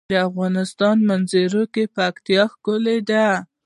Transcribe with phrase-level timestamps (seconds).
[0.11, 3.25] د افغانستان په منظره کې پکتیا ښکاره ده.